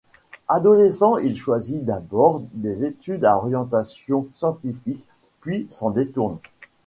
Adolescent, 0.47 1.19
il 1.19 1.37
choisit 1.37 1.85
d’abord 1.85 2.41
des 2.53 2.85
études 2.85 3.23
à 3.23 3.37
orientation 3.37 4.25
scientifique 4.33 5.05
puis 5.41 5.67
s’en 5.69 5.91
détourne. 5.91 6.39